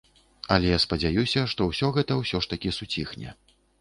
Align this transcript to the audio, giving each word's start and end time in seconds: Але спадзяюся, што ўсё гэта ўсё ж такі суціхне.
Але 0.53 0.71
спадзяюся, 0.85 1.43
што 1.51 1.61
ўсё 1.67 1.91
гэта 1.99 2.17
ўсё 2.23 2.37
ж 2.47 2.53
такі 2.55 2.75
суціхне. 2.79 3.29